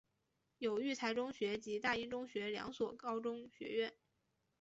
[0.57, 3.93] 有育才中学及大英中学两所高中学院。